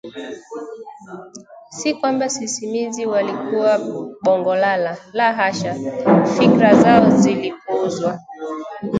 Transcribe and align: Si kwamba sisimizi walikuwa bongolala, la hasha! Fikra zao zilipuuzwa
Si 1.77 1.93
kwamba 1.93 2.29
sisimizi 2.29 3.05
walikuwa 3.05 3.79
bongolala, 4.23 4.97
la 5.13 5.33
hasha! 5.33 5.73
Fikra 6.37 6.75
zao 6.75 7.09
zilipuuzwa 7.09 8.19